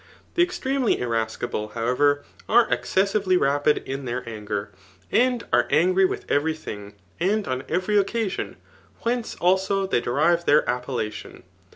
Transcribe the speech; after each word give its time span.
The 0.33 0.41
extremely 0.41 0.97
irascible, 0.99 1.67
however, 1.75 2.23
are 2.49 2.67
excessivdy 2.69 3.39
rapid 3.39 3.83
in 3.85 4.05
their 4.05 4.27
anger, 4.27 4.71
and 5.11 5.43
are 5.53 5.67
angry 5.69 6.05
with 6.05 6.25
every 6.27 6.55
thing, 6.55 6.95
and 7.19 7.47
on 7.47 7.61
every 7.69 7.97
occamon, 8.03 8.55
whence, 9.01 9.35
also, 9.35 9.85
they 9.85 10.01
derive 10.01 10.45
their 10.45 10.67
appel*> 10.67 10.95
lation. 10.95 11.43